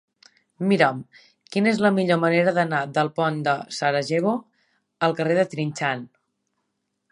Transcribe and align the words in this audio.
Mira'm 0.69 1.01
quina 1.55 1.69
és 1.71 1.81
la 1.87 1.91
millor 1.97 2.19
manera 2.23 2.55
d'anar 2.55 2.79
del 2.95 3.11
pont 3.19 3.37
de 3.49 3.55
Sarajevo 3.81 4.35
al 5.09 5.17
carrer 5.23 5.39
de 5.43 5.47
Trinxant. 5.55 6.05